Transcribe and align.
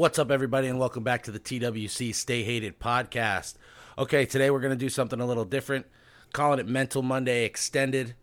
What's 0.00 0.18
up, 0.18 0.30
everybody, 0.30 0.66
and 0.66 0.78
welcome 0.78 1.04
back 1.04 1.24
to 1.24 1.30
the 1.30 1.38
TWC 1.38 2.14
Stay 2.14 2.42
Hated 2.42 2.80
podcast. 2.80 3.56
Okay, 3.98 4.24
today 4.24 4.48
we're 4.48 4.60
going 4.60 4.72
to 4.72 4.74
do 4.74 4.88
something 4.88 5.20
a 5.20 5.26
little 5.26 5.44
different, 5.44 5.84
calling 6.32 6.58
it 6.58 6.66
Mental 6.66 7.02
Monday 7.02 7.44
Extended. 7.44 8.14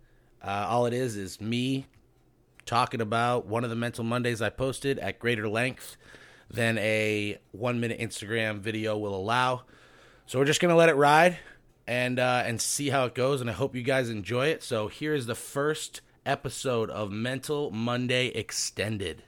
Uh, 0.43 0.65
all 0.67 0.87
it 0.87 0.93
is 0.93 1.15
is 1.15 1.39
me 1.39 1.85
talking 2.65 2.99
about 2.99 3.45
one 3.45 3.63
of 3.63 3.69
the 3.69 3.75
Mental 3.75 4.03
Mondays 4.03 4.41
I 4.41 4.49
posted 4.49 4.97
at 4.97 5.19
greater 5.19 5.47
length 5.47 5.97
than 6.49 6.79
a 6.79 7.37
one 7.51 7.79
minute 7.79 7.99
Instagram 7.99 8.57
video 8.57 8.97
will 8.97 9.13
allow. 9.13 9.61
So 10.25 10.39
we're 10.39 10.45
just 10.45 10.59
going 10.59 10.71
to 10.71 10.75
let 10.75 10.89
it 10.89 10.95
ride 10.95 11.37
and 11.85 12.17
uh, 12.17 12.41
and 12.43 12.59
see 12.59 12.89
how 12.89 13.05
it 13.05 13.13
goes, 13.13 13.39
and 13.39 13.51
I 13.51 13.53
hope 13.53 13.75
you 13.75 13.83
guys 13.83 14.09
enjoy 14.09 14.47
it. 14.47 14.63
So 14.63 14.87
here 14.87 15.13
is 15.13 15.27
the 15.27 15.35
first 15.35 16.01
episode 16.25 16.89
of 16.89 17.11
Mental 17.11 17.69
Monday 17.69 18.29
Extended. 18.29 19.21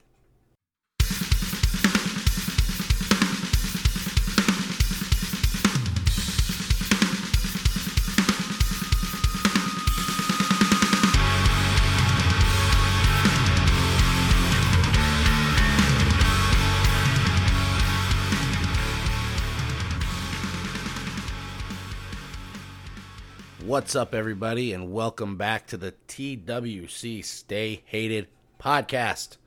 What's 23.79 23.96
up, 23.96 24.14
everybody, 24.14 24.74
and 24.74 24.92
welcome 24.92 25.38
back 25.38 25.65
to 25.68 25.78
the 25.78 25.93
TWC 26.10 27.24
Stay 27.24 27.82
Hated 27.86 28.28
podcast. 28.60 29.37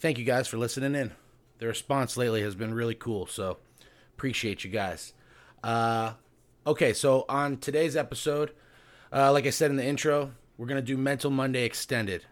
Thank 0.00 0.18
you 0.18 0.24
guys 0.24 0.48
for 0.48 0.56
listening 0.56 0.96
in. 0.96 1.12
The 1.58 1.68
response 1.68 2.16
lately 2.16 2.42
has 2.42 2.56
been 2.56 2.74
really 2.74 2.96
cool, 2.96 3.26
so 3.26 3.58
appreciate 4.16 4.64
you 4.64 4.70
guys. 4.72 5.12
Uh, 5.62 6.14
okay, 6.66 6.92
so 6.92 7.24
on 7.28 7.58
today's 7.58 7.94
episode, 7.94 8.50
uh, 9.12 9.30
like 9.30 9.46
I 9.46 9.50
said 9.50 9.70
in 9.70 9.76
the 9.76 9.86
intro, 9.86 10.32
we're 10.58 10.66
going 10.66 10.82
to 10.82 10.86
do 10.86 10.96
Mental 10.96 11.30
Monday 11.30 11.62
Extended. 11.62 12.24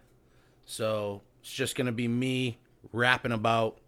So 0.64 1.22
it's 1.40 1.52
just 1.52 1.76
going 1.76 1.86
to 1.86 1.92
be 1.92 2.08
me 2.08 2.58
rapping 2.92 3.30
about 3.30 3.78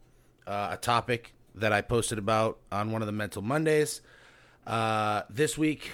uh, 0.46 0.68
a 0.70 0.76
topic 0.76 1.34
that 1.56 1.72
I 1.72 1.80
posted 1.80 2.18
about 2.18 2.58
on 2.70 2.92
one 2.92 3.02
of 3.02 3.06
the 3.06 3.12
Mental 3.12 3.42
Mondays. 3.42 4.02
Uh, 4.64 5.22
this 5.28 5.58
week, 5.58 5.90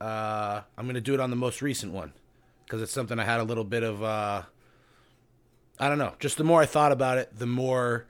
uh, 0.00 0.60
I'm 0.76 0.84
going 0.84 0.94
to 0.94 1.00
do 1.00 1.14
it 1.14 1.20
on 1.20 1.30
the 1.30 1.36
most 1.36 1.62
recent 1.62 1.92
one 1.92 2.12
because 2.64 2.82
it's 2.82 2.92
something 2.92 3.18
I 3.18 3.24
had 3.24 3.40
a 3.40 3.44
little 3.44 3.64
bit 3.64 3.82
of. 3.82 4.02
Uh, 4.02 4.42
I 5.78 5.88
don't 5.88 5.98
know. 5.98 6.14
Just 6.18 6.38
the 6.38 6.44
more 6.44 6.62
I 6.62 6.66
thought 6.66 6.92
about 6.92 7.18
it, 7.18 7.36
the 7.36 7.46
more 7.46 8.06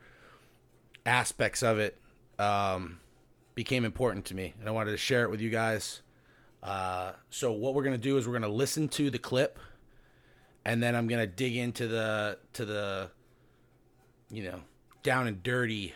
aspects 1.06 1.62
of 1.62 1.78
it 1.78 1.98
um, 2.38 3.00
became 3.54 3.84
important 3.84 4.26
to 4.26 4.34
me, 4.34 4.54
and 4.58 4.68
I 4.68 4.72
wanted 4.72 4.92
to 4.92 4.96
share 4.96 5.24
it 5.24 5.30
with 5.30 5.40
you 5.40 5.50
guys. 5.50 6.02
Uh, 6.62 7.12
so 7.30 7.52
what 7.52 7.74
we're 7.74 7.82
going 7.82 7.96
to 7.96 8.02
do 8.02 8.16
is 8.16 8.26
we're 8.26 8.32
going 8.32 8.42
to 8.42 8.48
listen 8.48 8.88
to 8.88 9.10
the 9.10 9.18
clip, 9.18 9.58
and 10.64 10.82
then 10.82 10.94
I'm 10.94 11.06
going 11.06 11.20
to 11.20 11.26
dig 11.26 11.56
into 11.56 11.86
the 11.86 12.38
to 12.54 12.64
the, 12.64 13.10
you 14.30 14.44
know, 14.44 14.60
down 15.02 15.26
and 15.26 15.42
dirty 15.42 15.94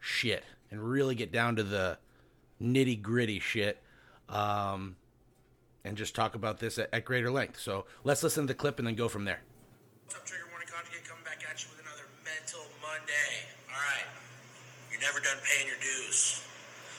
shit, 0.00 0.44
and 0.70 0.82
really 0.82 1.14
get 1.14 1.32
down 1.32 1.56
to 1.56 1.62
the 1.62 1.98
nitty 2.60 3.00
gritty 3.00 3.40
shit. 3.40 3.82
Um, 4.28 4.96
and 5.86 5.96
just 5.96 6.14
talk 6.14 6.34
about 6.34 6.58
this 6.58 6.78
at, 6.78 6.90
at 6.92 7.06
greater 7.06 7.30
length. 7.30 7.62
So 7.62 7.86
let's 8.02 8.22
listen 8.26 8.44
to 8.44 8.50
the 8.50 8.58
clip 8.58 8.78
and 8.82 8.86
then 8.86 8.98
go 8.98 9.06
from 9.06 9.24
there. 9.24 9.40
What's 10.04 10.18
up, 10.18 10.26
Trigger 10.26 10.50
Warning 10.50 10.66
Conjugate? 10.66 11.06
Coming 11.06 11.22
back 11.22 11.40
at 11.46 11.62
you 11.62 11.70
with 11.70 11.86
another 11.86 12.04
Mental 12.26 12.66
Monday. 12.82 13.30
All 13.70 13.78
right. 13.78 14.06
You're 14.90 15.00
never 15.00 15.22
done 15.22 15.38
paying 15.46 15.70
your 15.70 15.78
dues. 15.78 16.42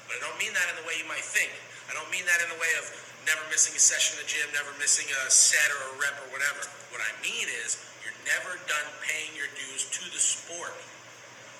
But 0.07 0.17
I 0.17 0.19
don't 0.23 0.39
mean 0.39 0.55
that 0.55 0.67
in 0.71 0.79
the 0.79 0.87
way 0.87 0.95
you 0.95 1.07
might 1.11 1.23
think. 1.23 1.51
I 1.91 1.93
don't 1.93 2.07
mean 2.07 2.23
that 2.23 2.39
in 2.39 2.47
the 2.47 2.59
way 2.63 2.71
of 2.79 2.87
never 3.27 3.43
missing 3.51 3.75
a 3.75 3.83
session 3.83 4.15
in 4.15 4.23
the 4.23 4.29
gym, 4.31 4.47
never 4.55 4.71
missing 4.79 5.07
a 5.11 5.27
set 5.27 5.67
or 5.67 5.79
a 5.91 5.93
rep 5.99 6.15
or 6.23 6.31
whatever. 6.31 6.63
What 6.95 7.03
I 7.03 7.11
mean 7.19 7.51
is 7.63 7.75
you're 8.07 8.15
never 8.23 8.55
done 8.71 8.87
paying 9.03 9.35
your 9.35 9.51
dues 9.59 9.83
to 9.99 10.03
the 10.15 10.19
sport. 10.19 10.71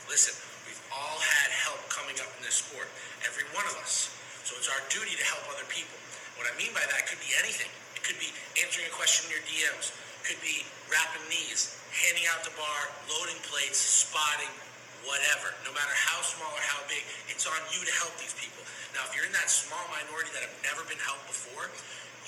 Listen, 0.08 0.32
we've 0.64 0.80
all 0.96 1.20
had 1.20 1.52
help 1.52 1.84
coming 1.92 2.16
up 2.24 2.32
in 2.40 2.48
this 2.48 2.64
sport. 2.64 2.88
Every 3.28 3.44
one 3.52 3.68
of 3.68 3.76
us. 3.84 4.16
So 4.48 4.56
it's 4.56 4.72
our 4.72 4.80
duty 4.88 5.12
to 5.20 5.26
help 5.28 5.44
other 5.52 5.68
people. 5.68 6.00
What 6.38 6.46
I 6.46 6.54
mean 6.54 6.70
by 6.70 6.86
that 6.86 7.10
could 7.10 7.18
be 7.18 7.34
anything. 7.42 7.70
It 7.98 8.06
could 8.06 8.22
be 8.22 8.30
answering 8.62 8.86
a 8.86 8.94
question 8.94 9.26
in 9.26 9.42
your 9.42 9.46
DMs, 9.50 9.90
could 10.22 10.38
be 10.46 10.62
wrapping 10.86 11.26
knees, 11.34 11.82
handing 11.90 12.30
out 12.30 12.46
the 12.46 12.54
bar, 12.54 12.80
loading 13.10 13.42
plates, 13.50 13.82
spotting, 13.82 14.54
whatever. 15.02 15.58
No 15.66 15.74
matter 15.74 15.94
how 15.98 16.22
small 16.22 16.54
or 16.54 16.62
how 16.62 16.86
big, 16.86 17.02
it's 17.26 17.50
on 17.50 17.58
you 17.74 17.82
to 17.82 17.94
help 17.98 18.14
these 18.22 18.38
people. 18.38 18.62
Now, 18.94 19.10
if 19.10 19.18
you're 19.18 19.26
in 19.26 19.34
that 19.34 19.50
small 19.50 19.82
minority 19.90 20.30
that 20.38 20.46
have 20.46 20.58
never 20.62 20.86
been 20.86 21.02
helped 21.02 21.26
before, 21.26 21.74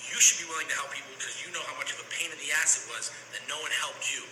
you 0.09 0.18
should 0.18 0.42
be 0.42 0.50
willing 0.50 0.69
to 0.74 0.78
help 0.80 0.90
people 0.90 1.14
because 1.14 1.38
you 1.46 1.53
know 1.53 1.62
how 1.69 1.78
much 1.78 1.94
of 1.94 2.02
a 2.02 2.08
pain 2.09 2.34
in 2.34 2.40
the 2.42 2.50
ass 2.58 2.81
it 2.81 2.90
was 2.90 3.14
that 3.38 3.46
no 3.46 3.62
one 3.62 3.69
helped 3.78 4.09
you. 4.09 4.25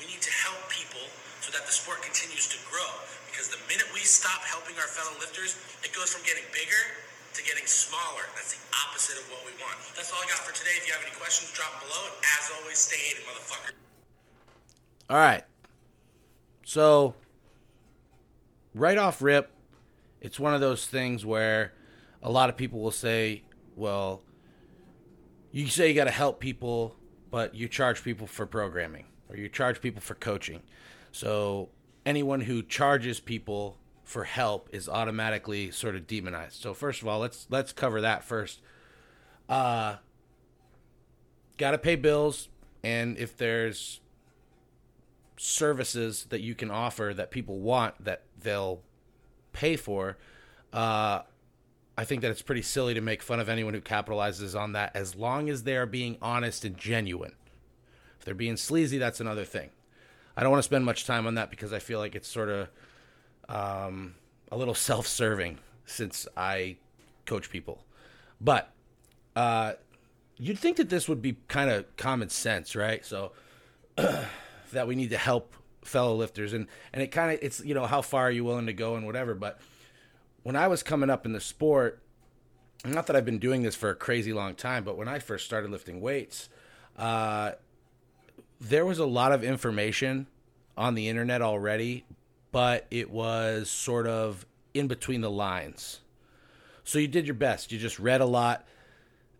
We 0.00 0.08
need 0.08 0.24
to 0.24 0.32
help 0.32 0.72
people 0.72 1.04
so 1.44 1.52
that 1.52 1.68
the 1.68 1.74
sport 1.74 2.00
continues 2.00 2.48
to 2.48 2.58
grow. 2.64 2.88
Because 3.28 3.52
the 3.52 3.60
minute 3.68 3.86
we 3.92 4.00
stop 4.08 4.40
helping 4.48 4.80
our 4.80 4.88
fellow 4.88 5.12
lifters, 5.20 5.60
it 5.84 5.92
goes 5.92 6.16
from 6.16 6.24
getting 6.24 6.48
bigger 6.48 7.07
to 7.38 7.44
getting 7.44 7.66
smaller. 7.66 8.26
That's 8.34 8.52
the 8.52 8.60
opposite 8.88 9.16
of 9.16 9.30
what 9.30 9.46
we 9.46 9.52
want. 9.62 9.78
That's 9.94 10.12
all 10.12 10.18
I 10.18 10.26
got 10.26 10.38
for 10.38 10.52
today. 10.52 10.72
If 10.76 10.86
you 10.88 10.92
have 10.92 11.02
any 11.02 11.14
questions, 11.14 11.52
drop 11.52 11.70
them 11.78 11.88
below. 11.88 12.10
As 12.38 12.50
always, 12.58 12.78
stay 12.78 12.96
hated, 12.96 13.22
motherfucker. 13.24 13.72
All 15.08 15.16
right. 15.16 15.44
So, 16.64 17.14
right 18.74 18.98
off 18.98 19.22
rip, 19.22 19.52
it's 20.20 20.40
one 20.40 20.52
of 20.52 20.60
those 20.60 20.86
things 20.86 21.24
where 21.24 21.72
a 22.22 22.30
lot 22.30 22.48
of 22.48 22.56
people 22.56 22.80
will 22.80 22.90
say, 22.90 23.44
well, 23.76 24.22
you 25.52 25.68
say 25.68 25.88
you 25.88 25.94
got 25.94 26.04
to 26.04 26.10
help 26.10 26.40
people, 26.40 26.96
but 27.30 27.54
you 27.54 27.68
charge 27.68 28.02
people 28.02 28.26
for 28.26 28.46
programming 28.46 29.04
or 29.28 29.36
you 29.36 29.48
charge 29.48 29.80
people 29.80 30.00
for 30.00 30.14
coaching. 30.14 30.62
So, 31.12 31.68
anyone 32.04 32.40
who 32.40 32.62
charges 32.62 33.20
people 33.20 33.77
for 34.08 34.24
help 34.24 34.70
is 34.72 34.88
automatically 34.88 35.70
sort 35.70 35.94
of 35.94 36.06
demonized. 36.06 36.62
So 36.62 36.72
first 36.72 37.02
of 37.02 37.08
all, 37.08 37.18
let's 37.18 37.46
let's 37.50 37.74
cover 37.74 38.00
that 38.00 38.24
first. 38.24 38.62
Uh 39.50 39.96
got 41.58 41.72
to 41.72 41.78
pay 41.78 41.94
bills 41.94 42.48
and 42.82 43.18
if 43.18 43.36
there's 43.36 44.00
services 45.36 46.26
that 46.30 46.40
you 46.40 46.54
can 46.54 46.70
offer 46.70 47.12
that 47.14 47.30
people 47.30 47.60
want 47.60 48.02
that 48.02 48.22
they'll 48.40 48.80
pay 49.52 49.76
for, 49.76 50.16
uh 50.72 51.20
I 51.98 52.04
think 52.04 52.22
that 52.22 52.30
it's 52.30 52.40
pretty 52.40 52.62
silly 52.62 52.94
to 52.94 53.02
make 53.02 53.22
fun 53.22 53.40
of 53.40 53.50
anyone 53.50 53.74
who 53.74 53.82
capitalizes 53.82 54.58
on 54.58 54.72
that 54.72 54.96
as 54.96 55.16
long 55.16 55.50
as 55.50 55.64
they 55.64 55.76
are 55.76 55.84
being 55.84 56.16
honest 56.22 56.64
and 56.64 56.78
genuine. 56.78 57.34
If 58.18 58.24
they're 58.24 58.34
being 58.34 58.56
sleazy, 58.56 58.96
that's 58.96 59.20
another 59.20 59.44
thing. 59.44 59.68
I 60.34 60.42
don't 60.42 60.50
want 60.50 60.60
to 60.62 60.66
spend 60.66 60.86
much 60.86 61.04
time 61.04 61.26
on 61.26 61.34
that 61.34 61.50
because 61.50 61.74
I 61.74 61.78
feel 61.78 61.98
like 61.98 62.14
it's 62.14 62.28
sort 62.28 62.48
of 62.48 62.68
um, 63.48 64.14
a 64.50 64.56
little 64.56 64.74
self-serving 64.74 65.58
since 65.86 66.26
I 66.36 66.76
coach 67.26 67.50
people. 67.50 67.84
But 68.40 68.72
uh, 69.36 69.74
you'd 70.36 70.58
think 70.58 70.76
that 70.76 70.88
this 70.88 71.08
would 71.08 71.22
be 71.22 71.36
kind 71.48 71.70
of 71.70 71.96
common 71.96 72.28
sense, 72.28 72.76
right? 72.76 73.04
So 73.04 73.32
that 73.96 74.86
we 74.86 74.94
need 74.94 75.10
to 75.10 75.18
help 75.18 75.54
fellow 75.82 76.14
lifters, 76.14 76.52
and 76.52 76.66
and 76.92 77.02
it 77.02 77.08
kind 77.08 77.32
of 77.32 77.38
it's 77.42 77.64
you 77.64 77.74
know 77.74 77.86
how 77.86 78.02
far 78.02 78.24
are 78.24 78.30
you 78.30 78.44
willing 78.44 78.66
to 78.66 78.72
go 78.72 78.94
and 78.94 79.06
whatever. 79.06 79.34
But 79.34 79.60
when 80.42 80.56
I 80.56 80.68
was 80.68 80.82
coming 80.82 81.10
up 81.10 81.26
in 81.26 81.32
the 81.32 81.40
sport, 81.40 82.00
not 82.84 83.06
that 83.06 83.16
I've 83.16 83.24
been 83.24 83.38
doing 83.38 83.62
this 83.62 83.74
for 83.74 83.90
a 83.90 83.94
crazy 83.94 84.32
long 84.32 84.54
time, 84.54 84.84
but 84.84 84.96
when 84.96 85.08
I 85.08 85.18
first 85.18 85.44
started 85.44 85.70
lifting 85.70 86.00
weights, 86.00 86.48
uh, 86.96 87.52
there 88.60 88.84
was 88.84 88.98
a 88.98 89.06
lot 89.06 89.32
of 89.32 89.42
information 89.42 90.26
on 90.76 90.94
the 90.94 91.08
internet 91.08 91.42
already 91.42 92.04
but 92.52 92.86
it 92.90 93.10
was 93.10 93.70
sort 93.70 94.06
of 94.06 94.46
in 94.74 94.86
between 94.86 95.20
the 95.20 95.30
lines. 95.30 96.00
So 96.84 96.98
you 96.98 97.08
did 97.08 97.26
your 97.26 97.34
best. 97.34 97.70
You 97.70 97.78
just 97.78 97.98
read 97.98 98.20
a 98.20 98.26
lot, 98.26 98.66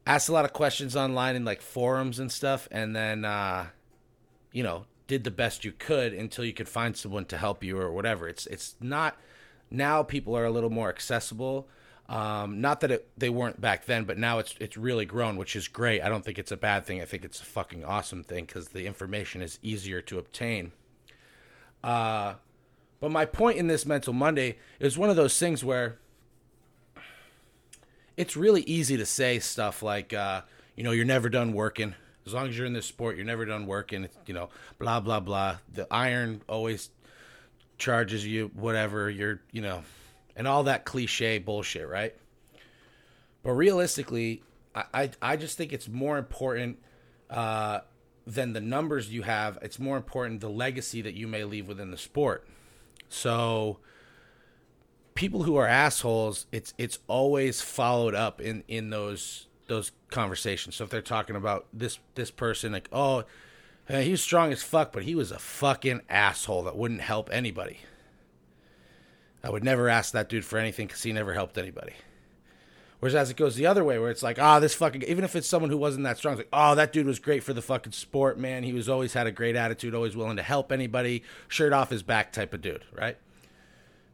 asked 0.07 0.29
a 0.29 0.33
lot 0.33 0.45
of 0.45 0.53
questions 0.53 0.95
online 0.95 1.37
in 1.37 1.45
like 1.45 1.63
forums 1.63 2.19
and 2.19 2.31
stuff, 2.31 2.69
and 2.71 2.95
then, 2.95 3.25
uh, 3.25 3.69
you 4.53 4.63
know, 4.63 4.85
did 5.07 5.25
the 5.25 5.31
best 5.31 5.65
you 5.65 5.73
could 5.73 6.13
until 6.13 6.45
you 6.45 6.53
could 6.53 6.69
find 6.69 6.97
someone 6.97 7.25
to 7.25 7.37
help 7.39 7.65
you 7.65 7.81
or 7.81 7.91
whatever. 7.91 8.29
It's 8.29 8.47
it's 8.47 8.77
not 8.81 9.17
now. 9.71 10.03
People 10.03 10.37
are 10.37 10.45
a 10.45 10.51
little 10.51 10.71
more 10.71 10.91
accessible. 10.91 11.67
Um, 12.09 12.63
not 12.63 12.81
that 12.81 12.91
it, 12.91 13.09
they 13.19 13.29
weren't 13.29 13.61
back 13.61 13.87
then, 13.87 14.05
but 14.05 14.19
now 14.19 14.39
it's 14.39 14.55
it's 14.61 14.77
really 14.77 15.05
grown, 15.05 15.37
which 15.37 15.57
is 15.57 15.69
great. 15.69 16.03
I 16.03 16.09
don't 16.09 16.25
think 16.25 16.39
it's 16.39 16.53
a 16.53 16.57
bad 16.57 16.85
thing. 16.85 17.03
I 17.03 17.07
think 17.07 17.25
it's 17.25 17.41
a 17.41 17.45
fucking 17.45 17.85
awesome 17.85 18.23
thing 18.23 18.45
because 18.45 18.69
the 18.69 18.87
information 18.87 19.43
is 19.43 19.59
easier 19.63 20.01
to 20.03 20.19
obtain. 20.19 20.73
Uh, 21.83 22.35
but 23.01 23.11
my 23.11 23.25
point 23.25 23.59
in 23.59 23.67
this 23.67 23.87
Mental 23.87 24.13
Monday 24.13 24.59
is 24.81 24.99
one 24.99 25.11
of 25.11 25.17
those 25.17 25.39
things 25.39 25.65
where 25.65 25.99
it's 28.17 28.37
really 28.37 28.63
easy 28.63 28.97
to 28.97 29.07
say 29.07 29.39
stuff 29.39 29.83
like, 29.83 30.13
uh, 30.13 30.43
you 30.75 30.83
know, 30.83 30.91
you're 30.91 31.05
never 31.05 31.29
done 31.29 31.53
working. 31.53 31.95
As 32.27 32.35
long 32.35 32.49
as 32.49 32.59
you're 32.59 32.67
in 32.67 32.73
this 32.73 32.87
sport, 32.87 33.17
you're 33.17 33.25
never 33.25 33.47
done 33.47 33.67
working. 33.67 34.09
You 34.27 34.35
know, 34.35 34.49
blah 34.79 35.01
blah 35.01 35.21
blah. 35.21 35.59
The 35.73 35.87
iron 35.91 36.43
always 36.49 36.91
charges 37.79 38.27
you 38.27 38.51
whatever 38.55 39.09
you're 39.09 39.41
you 39.53 39.63
know 39.63 39.83
and 40.37 40.47
all 40.47 40.65
that 40.65 40.85
cliche 40.85 41.39
bullshit 41.39 41.89
right 41.89 42.15
but 43.43 43.53
realistically 43.53 44.43
i 44.75 44.85
i, 44.93 45.11
I 45.23 45.37
just 45.37 45.57
think 45.57 45.73
it's 45.73 45.89
more 45.89 46.19
important 46.19 46.79
uh, 47.31 47.81
than 48.27 48.53
the 48.53 48.61
numbers 48.61 49.11
you 49.11 49.23
have 49.23 49.59
it's 49.63 49.79
more 49.79 49.97
important 49.97 50.41
the 50.41 50.51
legacy 50.51 51.03
that 51.03 51.15
you 51.15 51.29
may 51.29 51.45
leave 51.45 51.69
within 51.69 51.91
the 51.91 51.97
sport 51.97 52.47
so 53.09 53.79
people 55.15 55.43
who 55.43 55.57
are 55.57 55.67
assholes 55.67 56.47
it's 56.53 56.75
it's 56.79 56.99
always 57.09 57.61
followed 57.61 58.15
up 58.15 58.41
in 58.41 58.63
in 58.69 58.91
those 58.91 59.47
those 59.67 59.93
conversations 60.11 60.77
so 60.77 60.85
if 60.85 60.91
they're 60.91 61.03
talking 61.03 61.37
about 61.37 61.67
this 61.73 61.99
this 62.15 62.31
person 62.31 62.73
like 62.73 62.89
oh 62.93 63.25
he 63.89 64.11
was 64.11 64.23
strong 64.23 64.53
as 64.53 64.63
fuck, 64.63 64.93
but 64.93 65.05
he 65.05 65.15
was 65.15 65.33
a 65.33 65.39
fucking 65.39 66.03
asshole 66.11 66.65
that 66.65 66.77
wouldn't 66.77 67.01
help 67.01 67.31
anybody. 67.33 67.81
I 69.43 69.51
would 69.51 69.65
never 69.65 69.89
ask 69.89 70.13
that 70.13 70.29
dude 70.29 70.45
for 70.45 70.59
anything 70.59 70.89
because 70.89 71.03
he 71.03 71.13
never 71.13 71.33
helped 71.33 71.57
anybody. 71.57 71.95
Whereas 73.01 73.15
as 73.15 73.31
it 73.31 73.37
goes 73.37 73.55
the 73.55 73.67
other 73.67 73.85
way, 73.85 73.99
where 73.99 74.11
it's 74.11 74.25
like, 74.25 74.39
ah, 74.41 74.57
oh, 74.57 74.61
this 74.61 74.75
fucking, 74.75 75.03
even 75.05 75.23
if 75.23 75.37
it's 75.37 75.47
someone 75.47 75.71
who 75.71 75.77
wasn't 75.77 76.05
that 76.05 76.19
strong, 76.19 76.33
it's 76.33 76.41
like, 76.41 76.49
oh, 76.53 76.75
that 76.75 76.93
dude 76.93 77.07
was 77.07 77.21
great 77.21 77.45
for 77.45 77.53
the 77.53 77.63
fucking 77.63 77.93
sport, 77.93 78.39
man. 78.39 78.65
He 78.65 78.73
was 78.73 78.89
always 78.89 79.13
had 79.13 79.29
a 79.29 79.33
great 79.33 79.55
attitude, 79.55 79.95
always 79.95 80.17
willing 80.17 80.37
to 80.37 80.43
help 80.43 80.73
anybody, 80.73 81.23
shirt 81.47 81.73
off 81.73 81.91
his 81.91 82.03
back 82.03 82.33
type 82.33 82.53
of 82.53 82.61
dude, 82.61 82.85
right? 82.93 83.17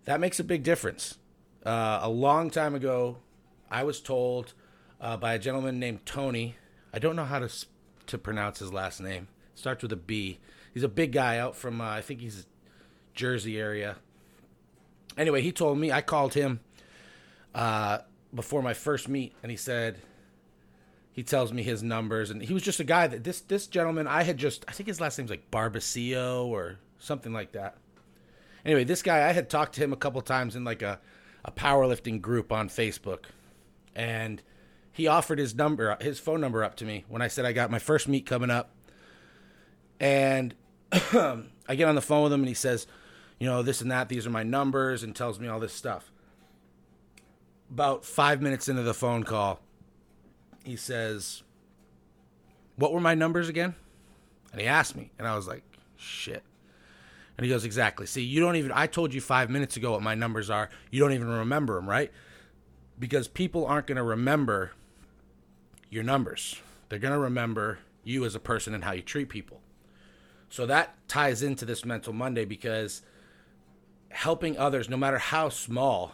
That 0.04 0.20
makes 0.20 0.38
a 0.38 0.44
big 0.44 0.62
difference. 0.62 1.19
Uh, 1.64 2.00
a 2.02 2.10
long 2.10 2.50
time 2.50 2.75
ago, 2.75 3.16
I 3.70 3.84
was 3.84 4.00
told 4.02 4.52
uh, 5.00 5.16
by 5.16 5.32
a 5.32 5.38
gentleman 5.38 5.78
named 5.78 6.04
Tony. 6.04 6.56
I 6.92 6.98
don't 6.98 7.16
know 7.16 7.25
how 7.25 7.38
to 7.38 7.48
to 8.06 8.19
pronounce 8.19 8.58
his 8.58 8.70
last 8.70 9.00
name. 9.00 9.28
Starts 9.54 9.82
with 9.82 9.92
a 9.92 9.96
B. 9.96 10.38
He's 10.75 10.82
a 10.82 10.88
big 10.88 11.12
guy 11.12 11.38
out 11.38 11.56
from 11.56 11.80
uh, 11.80 11.84
I 11.84 12.02
think 12.02 12.20
he's 12.20 12.46
Jersey 13.14 13.58
area. 13.58 13.96
Anyway, 15.16 15.40
he 15.40 15.52
told 15.52 15.78
me 15.78 15.90
I 15.90 16.02
called 16.02 16.34
him 16.34 16.60
uh, 17.54 17.98
before 18.34 18.62
my 18.62 18.75
first 18.75 19.08
meet, 19.08 19.34
and 19.42 19.50
he 19.50 19.56
said 19.56 19.98
he 21.12 21.22
tells 21.22 21.52
me 21.52 21.62
his 21.62 21.82
numbers, 21.82 22.31
and 22.31 22.42
he 22.42 22.52
was 22.52 22.62
just 22.62 22.81
a 22.81 22.84
guy 22.84 23.06
that 23.06 23.25
this 23.25 23.40
this 23.40 23.66
gentleman 23.66 24.06
I 24.06 24.22
had 24.22 24.36
just 24.36 24.64
I 24.69 24.72
think 24.72 24.88
his 24.88 25.00
last 25.00 25.19
name's 25.19 25.31
like 25.31 25.50
Barbacio 25.50 26.46
or 26.46 26.78
something 26.98 27.32
like 27.32 27.52
that. 27.52 27.76
Anyway, 28.64 28.84
this 28.84 29.02
guy 29.02 29.28
I 29.28 29.32
had 29.32 29.50
talked 29.50 29.75
to 29.75 29.81
him 29.81 29.92
a 29.92 29.96
couple 29.96 30.20
times 30.22 30.56
in 30.56 30.64
like 30.64 30.82
a 30.82 31.00
a 31.44 31.52
powerlifting 31.52 32.20
group 32.20 32.52
on 32.52 32.69
Facebook, 32.69 33.25
and 33.94 34.42
he 34.92 35.06
offered 35.06 35.38
his 35.38 35.54
number 35.54 35.96
his 36.00 36.19
phone 36.19 36.40
number 36.40 36.64
up 36.64 36.76
to 36.76 36.84
me 36.84 37.04
when 37.08 37.22
I 37.22 37.28
said 37.28 37.44
I 37.44 37.52
got 37.52 37.70
my 37.70 37.78
first 37.78 38.08
meet 38.08 38.26
coming 38.26 38.50
up 38.50 38.70
and 40.00 40.54
I 40.92 41.75
get 41.76 41.88
on 41.88 41.94
the 41.94 42.00
phone 42.00 42.25
with 42.25 42.32
him 42.32 42.40
and 42.40 42.48
he 42.48 42.54
says, 42.54 42.87
you 43.38 43.46
know, 43.46 43.62
this 43.62 43.80
and 43.80 43.90
that, 43.90 44.08
these 44.08 44.26
are 44.26 44.30
my 44.30 44.42
numbers, 44.42 45.02
and 45.02 45.14
tells 45.14 45.40
me 45.40 45.48
all 45.48 45.60
this 45.60 45.72
stuff. 45.72 46.12
About 47.75 48.05
five 48.05 48.41
minutes 48.41 48.69
into 48.69 48.82
the 48.82 48.94
phone 48.94 49.25
call, 49.25 49.59
he 50.65 50.76
says, 50.76 51.43
What 52.76 52.93
were 52.93 53.00
my 53.00 53.17
numbers 53.17 53.49
again? 53.49 53.75
And 54.53 54.61
he 54.61 54.69
asked 54.69 54.94
me, 54.94 55.11
and 55.19 55.26
I 55.26 55.35
was 55.35 55.49
like, 55.49 55.65
Shit. 55.97 56.44
And 57.37 57.44
he 57.44 57.50
goes, 57.50 57.65
Exactly. 57.65 58.06
See, 58.06 58.23
you 58.23 58.38
don't 58.38 58.55
even, 58.55 58.71
I 58.71 58.87
told 58.87 59.12
you 59.12 59.21
five 59.21 59.50
minutes 59.50 59.76
ago 59.76 59.91
what 59.91 60.03
my 60.03 60.15
numbers 60.15 60.50
are. 60.50 60.71
You 60.93 61.00
don't 61.00 61.15
even 61.15 61.29
remember 61.29 61.75
them, 61.75 61.88
right? 61.88 62.12
Because 62.97 63.26
people 63.26 63.67
aren't 63.67 63.88
going 63.88 63.97
to 63.97 64.05
remember 64.05 64.71
your 65.91 66.05
numbers. 66.05 66.61
They're 66.88 67.00
going 67.00 67.12
to 67.12 67.19
remember 67.19 67.81
you 68.05 68.25
as 68.25 68.37
a 68.37 68.41
person 68.41 68.73
and 68.73 68.85
how 68.85 68.93
you 68.93 69.03
treat 69.03 69.29
people. 69.29 69.61
So 70.49 70.65
that 70.67 70.94
ties 71.09 71.43
into 71.43 71.65
this 71.65 71.85
mental 71.85 72.12
Monday 72.12 72.44
because 72.44 73.03
helping 74.11 74.56
others, 74.56 74.88
no 74.88 74.97
matter 74.97 75.19
how 75.19 75.49
small, 75.49 76.12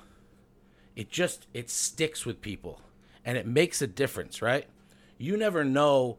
it 0.96 1.10
just 1.10 1.46
it 1.54 1.70
sticks 1.70 2.26
with 2.26 2.40
people 2.40 2.80
and 3.24 3.36
it 3.36 3.46
makes 3.46 3.82
a 3.82 3.86
difference, 3.86 4.42
right? 4.42 4.66
You 5.18 5.36
never 5.36 5.64
know 5.64 6.18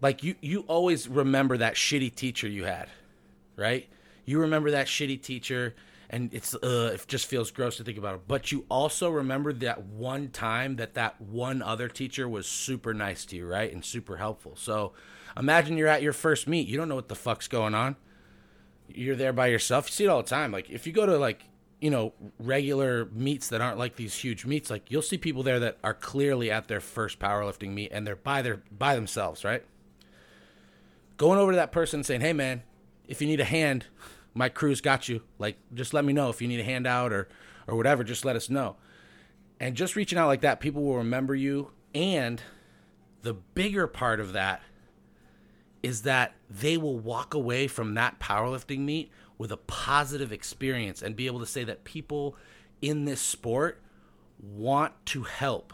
like 0.00 0.22
you 0.22 0.34
you 0.40 0.60
always 0.68 1.08
remember 1.08 1.56
that 1.58 1.74
shitty 1.74 2.14
teacher 2.14 2.48
you 2.48 2.64
had, 2.64 2.88
right? 3.56 3.88
You 4.24 4.40
remember 4.40 4.70
that 4.72 4.86
shitty 4.86 5.22
teacher 5.22 5.74
and 6.08 6.32
it's 6.32 6.54
uh, 6.54 6.92
it 6.94 7.04
just 7.08 7.26
feels 7.26 7.50
gross 7.50 7.76
to 7.78 7.84
think 7.84 7.98
about 7.98 8.14
it. 8.14 8.20
But 8.28 8.52
you 8.52 8.64
also 8.68 9.10
remember 9.10 9.52
that 9.54 9.84
one 9.84 10.28
time 10.28 10.76
that 10.76 10.94
that 10.94 11.20
one 11.20 11.62
other 11.62 11.88
teacher 11.88 12.28
was 12.28 12.46
super 12.46 12.94
nice 12.94 13.24
to 13.26 13.36
you, 13.36 13.46
right, 13.46 13.72
and 13.72 13.84
super 13.84 14.16
helpful. 14.16 14.54
So 14.56 14.92
Imagine 15.38 15.76
you're 15.76 15.88
at 15.88 16.02
your 16.02 16.12
first 16.12 16.48
meet. 16.48 16.66
You 16.66 16.76
don't 16.76 16.88
know 16.88 16.94
what 16.94 17.08
the 17.08 17.14
fuck's 17.14 17.48
going 17.48 17.74
on. 17.74 17.96
You're 18.88 19.16
there 19.16 19.32
by 19.32 19.48
yourself. 19.48 19.88
You 19.88 19.92
see 19.92 20.04
it 20.04 20.08
all 20.08 20.22
the 20.22 20.28
time. 20.28 20.50
Like 20.50 20.70
if 20.70 20.86
you 20.86 20.92
go 20.92 21.04
to 21.04 21.18
like 21.18 21.44
you 21.80 21.90
know 21.90 22.12
regular 22.38 23.06
meets 23.12 23.48
that 23.48 23.60
aren't 23.60 23.78
like 23.78 23.96
these 23.96 24.14
huge 24.14 24.44
meets, 24.46 24.70
like 24.70 24.90
you'll 24.90 25.02
see 25.02 25.18
people 25.18 25.42
there 25.42 25.60
that 25.60 25.78
are 25.84 25.94
clearly 25.94 26.50
at 26.50 26.68
their 26.68 26.80
first 26.80 27.18
powerlifting 27.18 27.70
meet 27.70 27.90
and 27.92 28.06
they're 28.06 28.16
by 28.16 28.42
their 28.42 28.62
by 28.76 28.94
themselves, 28.94 29.44
right? 29.44 29.64
Going 31.16 31.38
over 31.38 31.52
to 31.52 31.56
that 31.56 31.72
person 31.72 32.02
saying, 32.02 32.20
"Hey 32.20 32.32
man, 32.32 32.62
if 33.06 33.20
you 33.20 33.26
need 33.26 33.40
a 33.40 33.44
hand, 33.44 33.86
my 34.34 34.48
crew's 34.48 34.80
got 34.80 35.08
you. 35.08 35.22
Like 35.38 35.56
just 35.74 35.94
let 35.94 36.04
me 36.04 36.12
know 36.12 36.30
if 36.30 36.40
you 36.40 36.48
need 36.48 36.60
a 36.60 36.64
handout 36.64 37.12
or 37.12 37.28
or 37.66 37.76
whatever. 37.76 38.04
Just 38.04 38.24
let 38.24 38.36
us 38.36 38.48
know." 38.48 38.76
And 39.58 39.74
just 39.74 39.96
reaching 39.96 40.18
out 40.18 40.26
like 40.26 40.42
that, 40.42 40.60
people 40.60 40.82
will 40.82 40.96
remember 40.96 41.34
you. 41.34 41.70
And 41.94 42.42
the 43.22 43.34
bigger 43.34 43.86
part 43.86 44.20
of 44.20 44.34
that 44.34 44.62
is 45.82 46.02
that 46.02 46.34
they 46.50 46.76
will 46.76 46.98
walk 46.98 47.32
away 47.32 47.66
from 47.66 47.94
that 47.94 48.18
powerlifting 48.18 48.80
meet 48.80 49.10
with 49.38 49.52
a 49.52 49.56
positive 49.56 50.32
experience 50.32 51.02
and 51.02 51.16
be 51.16 51.26
able 51.26 51.40
to 51.40 51.46
say 51.46 51.64
that 51.64 51.84
people 51.84 52.36
in 52.80 53.04
this 53.04 53.20
sport 53.20 53.80
want 54.40 54.92
to 55.06 55.22
help, 55.22 55.72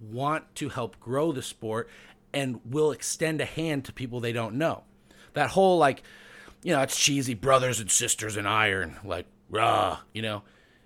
want 0.00 0.54
to 0.56 0.68
help 0.68 0.98
grow 1.00 1.32
the 1.32 1.42
sport, 1.42 1.88
and 2.32 2.60
will 2.64 2.92
extend 2.92 3.40
a 3.40 3.44
hand 3.44 3.84
to 3.84 3.92
people 3.92 4.20
they 4.20 4.32
don't 4.32 4.54
know. 4.54 4.84
That 5.34 5.50
whole, 5.50 5.78
like, 5.78 6.02
you 6.62 6.72
know, 6.72 6.82
it's 6.82 6.98
cheesy 6.98 7.34
brothers 7.34 7.80
and 7.80 7.90
sisters 7.90 8.36
in 8.36 8.46
iron, 8.46 8.96
like, 9.04 9.26
rah, 9.50 10.00
you 10.12 10.22
know, 10.22 10.42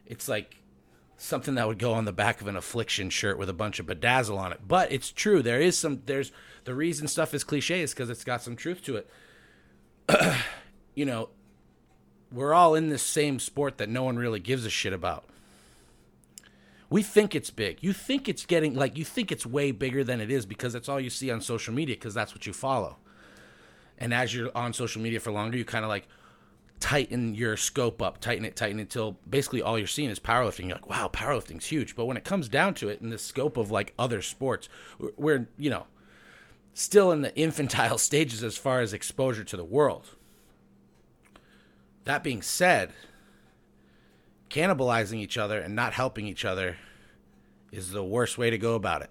it's 0.07 0.29
like 0.29 0.57
something 1.17 1.55
that 1.55 1.67
would 1.67 1.79
go 1.79 1.95
on 1.95 2.05
the 2.05 2.13
back 2.13 2.41
of 2.41 2.47
an 2.47 2.57
affliction 2.57 3.11
shirt 3.11 3.39
with 3.39 3.49
a 3.49 3.55
bunch 3.55 3.79
of 3.79 3.87
bedazzle 3.87 4.39
on 4.39 4.53
it. 4.53 4.61
But 4.67 4.93
it's 4.93 5.11
true. 5.11 5.43
There 5.43 5.61
is 5.61 5.79
some, 5.79 6.03
there's, 6.07 6.33
the 6.65 6.75
reason 6.75 7.09
stuff 7.09 7.33
is 7.33 7.45
cliche 7.45 7.81
is 7.81 7.93
because 7.93 8.11
it's 8.11 8.25
got 8.25 8.43
some 8.43 8.57
truth 8.57 8.83
to 8.85 8.97
it. 8.97 9.11
you 10.95 11.05
know, 11.05 11.31
we're 12.33 12.55
all 12.55 12.75
in 12.75 12.89
this 12.89 13.03
same 13.03 13.39
sport 13.39 13.79
that 13.79 13.89
no 13.89 14.03
one 14.03 14.17
really 14.17 14.41
gives 14.41 14.65
a 14.65 14.71
shit 14.71 14.93
about. 14.93 15.25
We 16.89 17.03
think 17.03 17.35
it's 17.35 17.51
big. 17.51 17.79
You 17.83 17.93
think 17.93 18.29
it's 18.29 18.47
getting 18.47 18.75
like 18.75 18.97
you 18.97 19.05
think 19.05 19.33
it's 19.33 19.45
way 19.45 19.73
bigger 19.73 20.05
than 20.05 20.21
it 20.21 20.31
is 20.31 20.47
because 20.47 20.73
that's 20.73 20.89
all 20.89 21.01
you 21.01 21.11
see 21.11 21.31
on 21.31 21.41
social 21.41 21.75
media 21.75 21.97
because 21.97 22.15
that's 22.15 22.33
what 22.33 22.47
you 22.47 22.53
follow. 22.53 22.97
And 23.99 24.15
as 24.15 24.35
you're 24.35 24.57
on 24.57 24.73
social 24.73 25.03
media 25.03 25.19
for 25.19 25.33
longer, 25.33 25.57
you 25.57 25.65
kind 25.65 25.85
of 25.85 25.89
like 25.89 26.07
tighten 26.79 27.35
your 27.35 27.57
scope 27.57 28.03
up, 28.03 28.21
tighten 28.21 28.45
it, 28.45 28.55
tighten 28.55 28.79
it 28.79 28.83
until 28.83 29.19
basically 29.29 29.63
all 29.63 29.79
you're 29.79 29.87
seeing 29.87 30.11
is 30.11 30.21
powerlifting. 30.21 30.67
You're 30.67 30.77
like, 30.77 30.89
wow, 30.89 31.09
powerlifting's 31.13 31.67
huge. 31.67 31.97
But 31.97 32.05
when 32.05 32.17
it 32.17 32.25
comes 32.25 32.49
down 32.49 32.75
to 32.75 32.89
it 32.89 33.01
in 33.01 33.11
the 33.11 33.19
scope 33.19 33.57
of 33.57 33.71
like 33.71 33.95
other 33.99 34.23
sports, 34.23 34.69
we're 35.17 35.49
you 35.59 35.71
know, 35.71 35.87
still 36.75 37.11
in 37.13 37.23
the 37.23 37.35
infantile 37.37 37.99
stages 37.99 38.45
as 38.45 38.57
far 38.57 38.81
as 38.81 38.93
exposure 38.93 39.45
to 39.45 39.57
the 39.57 39.65
world. 39.65 40.16
That 42.07 42.23
being 42.23 42.41
said, 42.41 42.93
cannibalizing 44.49 45.19
each 45.19 45.37
other 45.37 45.59
and 45.59 45.75
not 45.75 45.93
helping 45.93 46.27
each 46.27 46.45
other 46.45 46.77
is 47.73 47.91
the 47.91 48.05
worst 48.05 48.39
way 48.39 48.49
to 48.49 48.57
go 48.57 48.75
about 48.75 49.03
it. 49.03 49.11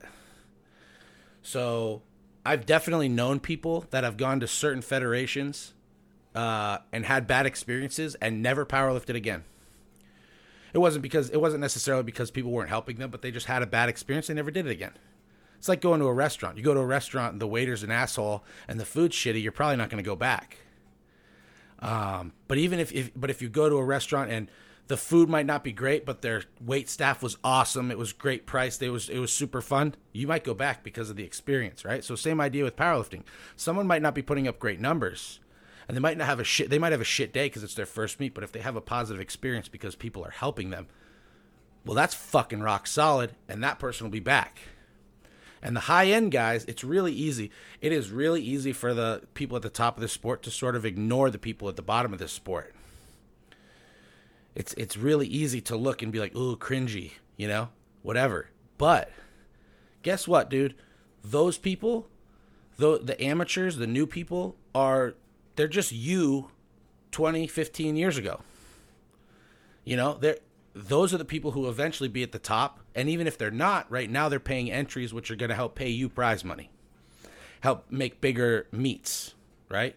So, 1.41 2.01
I've 2.45 2.65
definitely 2.65 3.09
known 3.09 3.39
people 3.39 3.85
that 3.89 4.03
have 4.03 4.17
gone 4.17 4.39
to 4.39 4.47
certain 4.47 4.81
federations 4.81 5.73
uh, 6.33 6.79
and 6.93 7.05
had 7.05 7.27
bad 7.27 7.45
experiences 7.45 8.15
and 8.21 8.41
never 8.41 8.65
powerlifted 8.65 9.15
again. 9.15 9.43
It 10.73 10.77
wasn't 10.77 11.03
because 11.03 11.29
it 11.29 11.41
wasn't 11.41 11.61
necessarily 11.61 12.03
because 12.03 12.31
people 12.31 12.51
weren't 12.51 12.69
helping 12.69 12.97
them, 12.97 13.09
but 13.09 13.21
they 13.21 13.31
just 13.31 13.45
had 13.47 13.61
a 13.61 13.67
bad 13.67 13.89
experience 13.89 14.27
They 14.27 14.33
never 14.33 14.51
did 14.51 14.67
it 14.67 14.71
again. 14.71 14.93
It's 15.57 15.67
like 15.67 15.81
going 15.81 15.99
to 15.99 16.07
a 16.07 16.13
restaurant. 16.13 16.57
You 16.57 16.63
go 16.63 16.73
to 16.73 16.79
a 16.79 16.85
restaurant 16.85 17.33
and 17.33 17.41
the 17.41 17.47
waiter's 17.47 17.83
an 17.83 17.91
asshole 17.91 18.43
and 18.67 18.79
the 18.79 18.85
food's 18.85 19.15
shitty, 19.15 19.43
you're 19.43 19.51
probably 19.51 19.77
not 19.77 19.89
going 19.89 20.03
to 20.03 20.07
go 20.07 20.15
back. 20.15 20.59
Um, 21.85 22.33
but 22.47 22.57
even 22.57 22.79
if, 22.79 22.91
if, 22.91 23.11
but 23.15 23.29
if 23.29 23.43
you 23.43 23.49
go 23.49 23.69
to 23.69 23.75
a 23.75 23.83
restaurant 23.83 24.31
and 24.31 24.49
the 24.87 24.97
food 24.97 25.29
might 25.29 25.45
not 25.45 25.63
be 25.63 25.71
great, 25.71 26.03
but 26.03 26.23
their 26.23 26.43
wait 26.59 26.89
staff 26.89 27.21
was 27.21 27.37
awesome, 27.43 27.91
it 27.91 27.97
was 27.97 28.11
great 28.11 28.47
price, 28.47 28.81
it 28.81 28.89
was 28.89 29.07
it 29.07 29.19
was 29.19 29.31
super 29.31 29.61
fun, 29.61 29.93
you 30.11 30.27
might 30.27 30.43
go 30.43 30.55
back 30.55 30.83
because 30.83 31.11
of 31.11 31.15
the 31.15 31.23
experience, 31.23 31.85
right? 31.85 32.03
So 32.03 32.15
same 32.15 32.41
idea 32.41 32.63
with 32.63 32.75
powerlifting. 32.75 33.21
Someone 33.55 33.85
might 33.85 34.01
not 34.01 34.15
be 34.15 34.23
putting 34.23 34.47
up 34.47 34.57
great 34.57 34.79
numbers, 34.79 35.39
and 35.87 35.95
they 35.95 36.01
might 36.01 36.17
not 36.17 36.27
have 36.27 36.39
a 36.39 36.43
shit. 36.43 36.71
They 36.71 36.79
might 36.79 36.91
have 36.91 37.01
a 37.01 37.05
shit 37.05 37.31
day 37.31 37.45
because 37.45 37.63
it's 37.63 37.75
their 37.75 37.85
first 37.85 38.19
meet, 38.19 38.33
but 38.33 38.43
if 38.43 38.51
they 38.51 38.61
have 38.61 38.75
a 38.75 38.81
positive 38.81 39.21
experience 39.21 39.67
because 39.67 39.95
people 39.95 40.25
are 40.25 40.31
helping 40.31 40.71
them, 40.71 40.87
well, 41.85 41.95
that's 41.95 42.15
fucking 42.15 42.61
rock 42.61 42.87
solid, 42.87 43.33
and 43.47 43.63
that 43.63 43.77
person 43.77 44.05
will 44.05 44.11
be 44.11 44.19
back. 44.19 44.59
And 45.65 45.75
the 45.75 45.81
high 45.81 46.05
end 46.09 46.31
guys, 46.31 46.63
it's 46.65 46.83
really 46.83 47.11
easy. 47.11 47.49
It 47.81 47.91
is 47.91 48.11
really 48.11 48.39
easy 48.39 48.71
for 48.71 48.93
the 48.93 49.23
people 49.33 49.55
at 49.55 49.63
the 49.63 49.69
top 49.71 49.97
of 49.97 50.01
the 50.01 50.07
sport 50.07 50.43
to 50.43 50.51
sort 50.51 50.75
of 50.75 50.85
ignore 50.85 51.31
the 51.31 51.39
people 51.39 51.67
at 51.67 51.75
the 51.75 51.81
bottom 51.81 52.13
of 52.13 52.19
the 52.19 52.27
sport. 52.27 52.75
it's 54.53 54.75
it's 54.75 54.95
really 54.95 55.25
easy 55.25 55.59
to 55.61 55.75
look 55.75 56.03
and 56.03 56.11
be 56.11 56.19
like, 56.19 56.35
"Ooh, 56.35 56.55
cringy," 56.55 57.13
you 57.35 57.47
know? 57.47 57.69
Whatever. 58.03 58.49
But 58.77 59.11
guess 60.03 60.27
what, 60.27 60.51
dude? 60.51 60.75
Those 61.23 61.57
people, 61.57 62.07
the 62.77 62.99
the 62.99 63.19
amateurs, 63.19 63.77
the 63.77 63.87
new 63.87 64.05
people 64.05 64.55
are 64.75 65.15
they're 65.55 65.67
just 65.67 65.91
you 65.91 66.51
20, 67.11 67.47
15 67.47 67.95
years 67.95 68.19
ago. 68.19 68.41
You 69.83 69.97
know, 69.97 70.13
they're 70.13 70.37
those 70.75 71.11
are 71.11 71.17
the 71.17 71.25
people 71.25 71.51
who 71.51 71.67
eventually 71.67 72.07
be 72.07 72.21
at 72.21 72.33
the 72.33 72.39
top. 72.39 72.84
And 72.95 73.09
even 73.09 73.27
if 73.27 73.37
they're 73.37 73.51
not, 73.51 73.91
right 73.91 74.09
now 74.09 74.29
they're 74.29 74.39
paying 74.39 74.71
entries 74.71 75.13
which 75.13 75.29
are 75.29 75.35
going 75.35 75.49
to 75.49 75.55
help 75.55 75.75
pay 75.75 75.89
you 75.89 76.07
prize 76.07 76.45
money. 76.45 76.69
Help 77.59 77.91
make 77.91 78.21
bigger 78.21 78.67
meets, 78.71 79.33
right? 79.69 79.95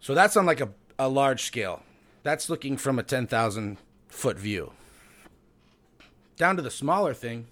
So 0.00 0.14
that's 0.14 0.36
on 0.36 0.44
like 0.44 0.60
a, 0.60 0.68
a 0.98 1.08
large 1.08 1.42
scale. 1.44 1.82
That's 2.22 2.50
looking 2.50 2.76
from 2.76 2.98
a 2.98 3.02
10,000 3.02 3.78
foot 4.08 4.38
view. 4.38 4.72
Down 6.36 6.56
to 6.56 6.62
the 6.62 6.70
smaller 6.70 7.14
thing, 7.14 7.46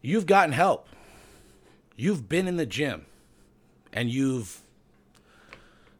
you've 0.00 0.26
gotten 0.26 0.52
help. 0.52 0.88
You've 1.96 2.28
been 2.28 2.48
in 2.48 2.56
the 2.56 2.66
gym 2.66 3.06
and 3.92 4.10
you've 4.10 4.62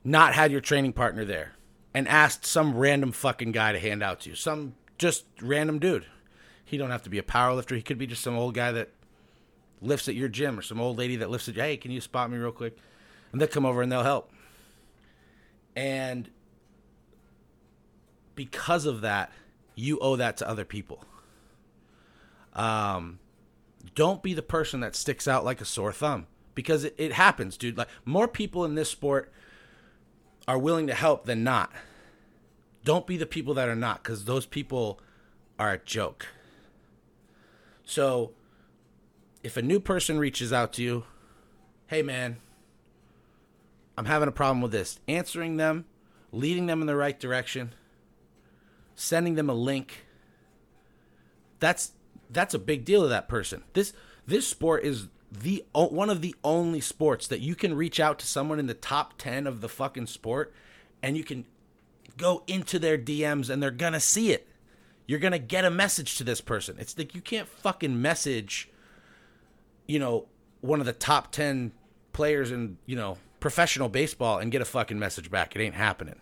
not 0.05 0.35
had 0.35 0.51
your 0.51 0.61
training 0.61 0.93
partner 0.93 1.25
there 1.25 1.53
and 1.93 2.09
asked 2.09 2.47
some 2.47 2.77
random 2.77 3.13
fucking 3.13 3.53
guy 3.53 3.73
to 3.73 3.79
hand 3.79 4.03
out 4.03 4.21
to 4.21 4.31
you. 4.31 4.37
Some 4.37 4.75
just 4.99 5.25
random 5.41 5.79
dude. 5.79 6.07
He 6.73 6.79
don't 6.79 6.91
have 6.91 7.03
to 7.03 7.11
be 7.11 7.19
a 7.19 7.23
power 7.23 7.53
lifter. 7.53 7.75
He 7.75 7.83
could 7.83 7.99
be 7.99 8.07
just 8.07 8.23
some 8.23 8.35
old 8.35 8.55
guy 8.55 8.73
that 8.73 8.89
lifts 9.83 10.09
at 10.09 10.15
your 10.15 10.31
gym 10.31 10.59
or 10.59 10.63
some 10.63 10.81
old 10.81 10.97
lady 10.97 11.17
that 11.17 11.29
lifts 11.29 11.47
at. 11.47 11.55
Hey, 11.55 11.77
can 11.77 11.91
you 11.91 12.01
spot 12.01 12.31
me 12.31 12.39
real 12.39 12.51
quick? 12.51 12.79
And 13.31 13.39
they'll 13.39 13.47
come 13.47 13.67
over 13.67 13.83
and 13.83 13.93
they'll 13.93 14.03
help. 14.03 14.33
And 15.77 16.31
because 18.35 18.87
of 18.87 19.03
that, 19.03 19.33
you 19.75 19.99
owe 19.99 20.17
that 20.17 20.39
to 20.39 20.49
other 20.49 20.65
people. 20.65 21.05
Um, 22.55 23.19
don't 23.95 24.23
be 24.23 24.33
the 24.33 24.41
person 24.41 24.81
that 24.81 24.97
sticks 24.97 25.29
out 25.29 25.45
like 25.45 25.61
a 25.61 25.67
sore 25.67 25.93
thumb 25.93 26.27
because 26.55 26.85
it, 26.85 26.95
it 26.97 27.13
happens, 27.13 27.59
dude. 27.59 27.77
Like 27.77 27.89
more 28.07 28.27
people 28.27 28.65
in 28.65 28.77
this 28.77 28.89
sport 28.89 29.31
are 30.49 30.59
willing 30.59 30.87
to 30.87 30.95
help 30.95 31.27
than 31.27 31.45
not. 31.45 31.71
Don't 32.83 33.07
be 33.07 33.19
the 33.19 33.27
people 33.27 33.53
that 33.53 33.69
are 33.69 33.77
not 33.77 34.03
because 34.03 34.25
those 34.25 34.47
people 34.47 35.01
are 35.59 35.73
a 35.73 35.79
joke. 35.79 36.29
So, 37.85 38.33
if 39.43 39.57
a 39.57 39.63
new 39.63 39.81
person 39.81 40.19
reaches 40.19 40.53
out 40.53 40.73
to 40.75 40.83
you, 40.83 41.05
hey 41.87 42.03
man, 42.03 42.39
I'm 43.97 44.07
having 44.07 44.29
a 44.29 44.33
problem 44.33 44.61
with 44.61 44.73
this, 44.73 45.01
answering 45.09 45.57
them, 45.57 45.85
leading 46.31 46.67
them 46.67 46.81
in 46.81 46.87
the 46.87 46.97
right 46.97 47.19
direction, 47.19 47.75
sending 48.95 49.35
them 49.35 49.51
a 49.51 49.55
link, 49.55 50.07
that's 51.59 51.93
that's 52.31 52.55
a 52.55 52.59
big 52.59 52.85
deal 52.85 53.03
to 53.03 53.09
that 53.09 53.29
person. 53.29 53.65
This 53.73 53.93
this 54.27 54.47
sport 54.47 54.85
is 54.85 55.09
the 55.31 55.65
one 55.73 56.11
of 56.11 56.21
the 56.21 56.35
only 56.45 56.81
sports 56.81 57.27
that 57.27 57.41
you 57.41 57.55
can 57.55 57.75
reach 57.75 57.99
out 57.99 58.19
to 58.19 58.27
someone 58.27 58.59
in 58.59 58.67
the 58.67 58.75
top 58.75 59.15
10 59.19 59.47
of 59.47 59.61
the 59.61 59.69
fucking 59.69 60.07
sport 60.07 60.53
and 61.03 61.17
you 61.17 61.25
can 61.25 61.47
go 62.17 62.43
into 62.47 62.79
their 62.79 62.99
DMs 62.99 63.49
and 63.49 63.63
they're 63.63 63.71
going 63.71 63.95
to 63.95 64.01
see 64.01 64.33
it. 64.33 64.49
You're 65.07 65.21
to 65.21 65.39
get 65.39 65.65
a 65.65 65.71
message 65.71 66.17
to 66.19 66.25
this 66.25 66.41
person. 66.41 66.77
It's 66.79 66.97
like 66.97 67.15
you 67.15 67.21
can't 67.21 67.49
fucking 67.49 68.01
message 68.01 68.69
you 69.87 69.99
know 69.99 70.27
one 70.61 70.81
of 70.81 70.87
the 70.87 70.93
top 70.93 71.33
10 71.33 71.73
players 72.13 72.51
in, 72.51 72.79
you 72.87 72.97
know, 72.97 73.19
professional 73.41 73.89
baseball 73.89 74.39
and 74.39 74.53
get 74.53 74.63
a 74.63 74.65
fucking 74.65 74.99
message 74.99 75.31
back. 75.31 75.57
It 75.57 75.61
ain't 75.61 75.75
happening. 75.75 76.17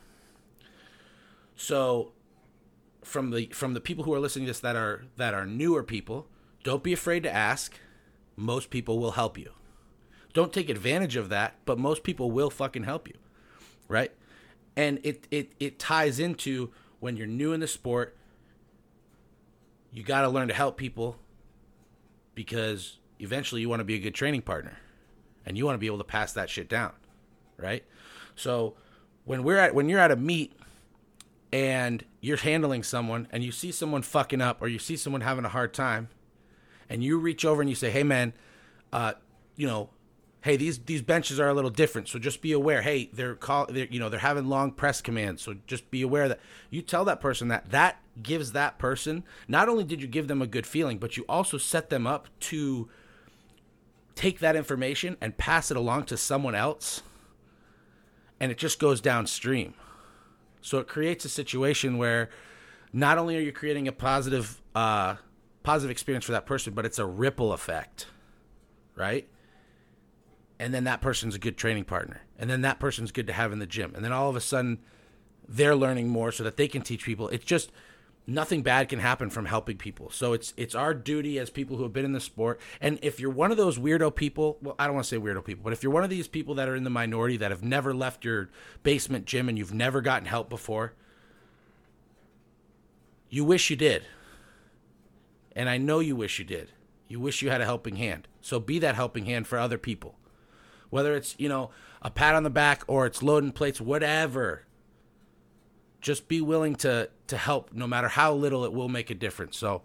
So 1.57 2.13
from 3.03 3.31
the 3.31 3.47
from 3.53 3.75
the 3.75 3.81
people 3.81 4.05
who 4.05 4.15
are 4.15 4.21
listening 4.21 4.47
to 4.47 4.51
this 4.51 4.61
that 4.61 4.77
are 4.77 5.05
that 5.17 5.35
are 5.35 5.47
newer 5.47 5.83
people, 5.83 6.27
don't 6.65 6.83
be 6.83 6.93
afraid 6.93 7.23
to 7.25 7.33
ask 7.33 7.79
most 8.37 8.71
people 8.71 8.99
will 8.99 9.13
help 9.13 9.37
you. 9.37 9.53
Don't 10.33 10.53
take 10.53 10.71
advantage 10.71 11.17
of 11.17 11.29
that, 11.29 11.57
but 11.65 11.79
most 11.79 12.03
people 12.03 12.31
will 12.31 12.51
fucking 12.51 12.85
help 12.85 13.09
you. 13.09 13.15
Right? 13.89 14.13
And 14.75 15.01
it 15.03 15.27
it 15.31 15.53
it 15.61 15.79
ties 15.79 16.19
into 16.19 16.71
when 17.01 17.17
you're 17.17 17.27
new 17.27 17.53
in 17.53 17.61
the 17.61 17.67
sport, 17.67 18.17
you 19.93 20.03
got 20.03 20.23
to 20.23 20.29
learn 20.29 20.49
to 20.49 20.55
help 20.55 20.77
people 20.77 21.17
because 22.35 22.99
eventually 23.19 23.61
you 23.61 23.69
want 23.69 23.81
to 23.81 23.85
be 23.85 23.95
a 23.95 23.99
good 23.99 24.15
training 24.15 24.43
partner 24.43 24.79
and 25.45 25.57
you 25.59 25.65
want 25.65 25.75
to 25.75 25.79
be 25.79 25.87
able 25.87 25.99
to 25.99 26.05
pass 26.05 26.33
that 26.33 26.49
shit 26.49 26.69
down, 26.69 26.93
right? 27.57 27.85
So 28.37 28.75
when 29.25 29.43
we're 29.43 29.59
at 29.59 29.75
when 29.75 29.89
you're 29.89 30.01
at 30.01 30.11
a 30.11 30.17
meet 30.17 30.53
and 31.53 32.05
you're 32.21 32.37
handling 32.37 32.83
someone 32.83 33.29
and 33.31 33.43
you 33.43 33.53
see 33.53 33.73
someone 33.73 34.03
fucking 34.03 34.41
up 34.41 34.63
or 34.63 34.69
you 34.69 34.79
see 34.79 34.97
someone 34.97 35.23
having 35.23 35.45
a 35.45 35.49
hard 35.49 35.75
time, 35.75 36.09
and 36.89 37.05
you 37.05 37.19
reach 37.19 37.45
over 37.45 37.61
and 37.61 37.69
you 37.69 37.77
say, 37.77 37.91
"Hey, 37.91 38.03
man, 38.03 38.33
uh, 38.93 39.13
you 39.57 39.67
know, 39.67 39.91
hey, 40.43 40.57
these 40.57 40.79
these 40.81 41.03
benches 41.03 41.39
are 41.39 41.49
a 41.49 41.55
little 41.55 41.71
different, 41.71 42.09
so 42.09 42.19
just 42.19 42.41
be 42.41 42.53
aware. 42.53 42.83
Hey, 42.83 43.11
they're 43.13 43.35
call, 43.35 43.67
they're, 43.67 43.87
you 43.87 44.01
know, 44.01 44.09
they're 44.09 44.21
having 44.21 44.49
long 44.49 44.73
press 44.73 45.01
commands, 45.01 45.43
so 45.43 45.55
just 45.67 45.91
be 45.91 46.03
aware 46.03 46.29
that 46.29 46.41
you 46.71 46.83
tell 46.83 47.05
that 47.05 47.21
person 47.21 47.49
that 47.49 47.71
that 47.71 48.01
gives 48.23 48.53
that 48.53 48.79
person 48.79 49.25
not 49.49 49.69
only 49.69 49.85
did 49.85 50.01
you 50.03 50.09
give 50.09 50.29
them 50.29 50.43
a 50.43 50.47
good 50.47 50.67
feeling, 50.67 50.99
but 50.99 51.17
you 51.17 51.25
also 51.29 51.59
set 51.59 51.91
them 51.91 52.07
up 52.07 52.29
to 52.41 52.89
take 54.15 54.41
that 54.41 54.57
information 54.57 55.17
and 55.21 55.37
pass 55.37 55.71
it 55.71 55.77
along 55.77 56.05
to 56.05 56.17
someone 56.17 56.55
else, 56.55 57.03
and 58.39 58.53
it 58.53 58.59
just 58.59 58.79
goes 58.79 59.01
downstream. 59.01 59.75
So 60.61 60.79
it 60.79 60.89
creates 60.89 61.25
a 61.25 61.29
situation 61.29 61.97
where 61.97 62.29
not 62.93 63.19
only 63.19 63.37
are 63.37 63.41
you 63.41 63.53
creating 63.53 63.89
a 63.89 63.93
positive 63.93 64.61
uh, 64.75 65.17
positive 65.63 65.91
experience 65.91 66.25
for 66.25 66.33
that 66.33 66.47
person, 66.47 66.75
but 66.75 66.85
it's 66.85 66.99
a 66.99 67.07
ripple 67.07 67.53
effect, 67.53 68.07
right? 68.95 69.29
And 70.59 70.75
then 70.75 70.85
that 70.85 71.01
person's 71.01 71.35
a 71.35 71.39
good 71.39 71.57
training 71.57 71.85
partner. 71.85 72.21
And 72.39 72.51
then 72.51 72.61
that 72.63 72.79
person's 72.79 73.13
good 73.13 73.27
to 73.29 73.33
have 73.33 73.53
in 73.53 73.59
the 73.59 73.67
gym. 73.67 73.93
And 73.95 74.05
then 74.05 74.13
all 74.13 74.29
of 74.29 74.37
a 74.37 74.41
sudden 74.41 74.79
they're 75.49 75.75
learning 75.75 76.09
more 76.09 76.31
so 76.31 76.45
that 76.45 76.57
they 76.57 76.69
can 76.69 76.83
teach 76.83 77.05
people. 77.05 77.29
It's 77.29 77.45
just 77.45 77.73
nothing 78.27 78.63
bad 78.63 78.89
can 78.89 78.99
happen 78.99 79.31
from 79.31 79.47
helping 79.47 79.77
people. 79.77 80.11
So 80.11 80.33
it's 80.33 80.55
it's 80.57 80.75
our 80.75 80.95
duty 80.95 81.39
as 81.39 81.51
people 81.51 81.77
who 81.77 81.83
have 81.85 81.93
been 81.93 82.05
in 82.05 82.13
the 82.13 82.21
sport. 82.21 82.61
And 82.81 82.99
if 83.03 83.21
you're 83.21 83.31
one 83.31 83.51
of 83.51 83.57
those 83.57 83.79
weirdo 83.79 84.15
people, 84.15 84.59
well, 84.63 84.77
I 84.79 84.87
don't 84.87 84.95
want 84.95 85.05
to 85.05 85.09
say 85.09 85.21
weirdo 85.21 85.45
people, 85.45 85.65
but 85.65 85.73
if 85.73 85.83
you're 85.83 85.93
one 85.93 86.05
of 86.05 86.11
these 86.11 86.29
people 86.29 86.55
that 86.57 86.69
are 86.69 86.77
in 86.77 86.85
the 86.85 86.91
minority 86.91 87.37
that 87.39 87.51
have 87.51 87.63
never 87.63 87.95
left 87.95 88.25
your 88.25 88.51
basement 88.83 89.25
gym 89.25 89.49
and 89.49 89.59
you've 89.59 89.75
never 89.75 90.01
gotten 90.01 90.27
help 90.27 90.49
before, 90.49 90.95
you 93.29 93.45
wish 93.45 93.71
you 93.71 93.77
did 93.77 94.05
and 95.55 95.69
I 95.69 95.79
know 95.79 95.99
you 95.99 96.17
wish 96.17 96.39
you 96.39 96.45
did. 96.45 96.73
You 97.09 97.21
wish 97.21 97.43
you 97.43 97.51
had 97.51 97.61
a 97.61 97.65
helping 97.67 97.97
hand. 97.97 98.29
So 98.41 98.61
be 98.61 98.79
that 98.79 98.95
helping 98.95 99.27
hand 99.27 99.47
for 99.47 99.59
other 99.59 99.79
people. 99.79 100.17
Whether 100.91 101.15
it's, 101.15 101.35
you 101.39 101.49
know, 101.49 101.71
a 102.03 102.11
pat 102.11 102.35
on 102.35 102.45
the 102.45 102.51
back 102.51 102.83
or 102.87 103.07
it's 103.07 103.23
loading 103.23 103.53
plates, 103.53 103.81
whatever. 103.81 104.65
Just 106.01 106.29
be 106.29 106.41
willing 106.41 106.77
to 106.77 107.11
to 107.27 107.37
help 107.37 107.73
no 107.73 107.87
matter 107.87 108.09
how 108.09 108.33
little 108.35 108.65
it 108.65 108.73
will 108.73 108.89
make 108.89 109.11
a 109.11 109.15
difference. 109.15 109.57
So 109.57 109.83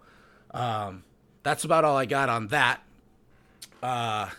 um, 0.52 1.04
that's 1.42 1.64
about 1.64 1.84
all 1.84 1.96
I 1.96 2.06
got 2.06 2.28
on 2.28 2.48
that. 2.48 2.82
Uh, 3.82 4.30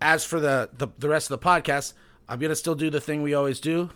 as 0.00 0.24
for 0.24 0.40
the, 0.40 0.70
the 0.76 0.88
the 0.98 1.08
rest 1.08 1.30
of 1.30 1.40
the 1.40 1.46
podcast, 1.46 1.94
I'm 2.28 2.38
gonna 2.38 2.54
still 2.54 2.74
do 2.74 2.90
the 2.90 3.00
thing 3.00 3.22
we 3.22 3.34
always 3.34 3.60
do. 3.60 3.90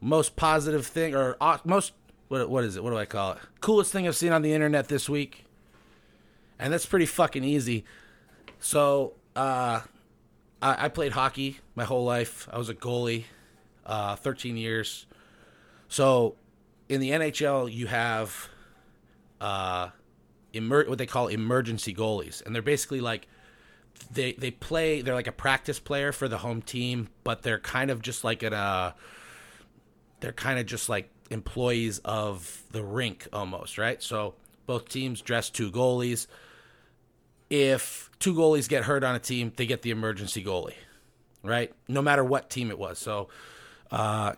Most 0.00 0.36
positive 0.36 0.86
thing 0.86 1.14
or 1.14 1.36
uh, 1.40 1.58
most 1.64 1.92
what 2.28 2.48
what 2.48 2.64
is 2.64 2.76
it? 2.76 2.84
What 2.84 2.90
do 2.90 2.98
I 2.98 3.06
call 3.06 3.32
it? 3.32 3.38
Coolest 3.60 3.92
thing 3.92 4.06
I've 4.06 4.16
seen 4.16 4.32
on 4.32 4.42
the 4.42 4.52
internet 4.52 4.88
this 4.88 5.08
week, 5.08 5.44
and 6.58 6.72
that's 6.72 6.86
pretty 6.86 7.06
fucking 7.06 7.44
easy. 7.44 7.84
So 8.60 9.14
uh, 9.34 9.80
I, 10.60 10.86
I, 10.86 10.88
played 10.88 11.12
hockey 11.12 11.58
my 11.74 11.84
whole 11.84 12.04
life. 12.04 12.48
I 12.52 12.58
was 12.58 12.68
a 12.68 12.74
goalie, 12.74 13.24
uh, 13.86 14.16
13 14.16 14.56
years. 14.56 15.06
So 15.88 16.36
in 16.88 17.00
the 17.00 17.10
NHL, 17.10 17.72
you 17.72 17.86
have 17.86 18.48
uh, 19.40 19.88
emer- 20.54 20.88
what 20.88 20.98
they 20.98 21.06
call 21.06 21.28
emergency 21.28 21.94
goalies, 21.94 22.44
and 22.44 22.54
they're 22.54 22.62
basically 22.62 23.00
like 23.00 23.26
they 24.10 24.32
they 24.32 24.50
play. 24.50 25.02
They're 25.02 25.14
like 25.14 25.26
a 25.26 25.32
practice 25.32 25.78
player 25.78 26.12
for 26.12 26.28
the 26.28 26.38
home 26.38 26.62
team, 26.62 27.08
but 27.24 27.42
they're 27.42 27.58
kind 27.58 27.90
of 27.90 28.02
just 28.02 28.24
like 28.24 28.42
in 28.42 28.52
a. 28.52 28.94
They're 30.20 30.32
kind 30.32 30.58
of 30.58 30.66
just 30.66 30.88
like 30.88 31.10
employees 31.30 31.98
of 32.00 32.62
the 32.72 32.82
rink 32.82 33.28
almost, 33.32 33.78
right? 33.78 34.02
So 34.02 34.34
both 34.66 34.88
teams 34.88 35.20
dress 35.20 35.50
two 35.50 35.70
goalies. 35.70 36.26
If 37.50 38.10
two 38.18 38.34
goalies 38.34 38.68
get 38.68 38.84
hurt 38.84 39.04
on 39.04 39.14
a 39.14 39.20
team, 39.20 39.52
they 39.56 39.64
get 39.64 39.82
the 39.82 39.90
emergency 39.90 40.44
goalie, 40.44 40.74
right? 41.42 41.72
No 41.86 42.02
matter 42.02 42.24
what 42.24 42.50
team 42.50 42.70
it 42.70 42.78
was. 42.78 42.98
So 42.98 43.28
uh, 43.90 44.34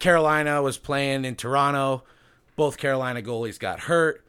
Carolina 0.00 0.60
was 0.62 0.76
playing 0.76 1.24
in 1.24 1.36
Toronto. 1.36 2.02
Both 2.56 2.76
Carolina 2.76 3.22
goalies 3.22 3.58
got 3.58 3.80
hurt. 3.80 4.24